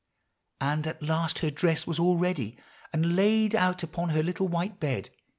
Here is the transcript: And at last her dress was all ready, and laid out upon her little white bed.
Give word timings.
And 0.59 0.87
at 0.87 1.03
last 1.03 1.37
her 1.45 1.51
dress 1.51 1.85
was 1.85 1.99
all 1.99 2.17
ready, 2.17 2.57
and 2.91 3.15
laid 3.15 3.53
out 3.53 3.83
upon 3.83 4.09
her 4.09 4.23
little 4.23 4.47
white 4.47 4.79
bed. 4.79 5.11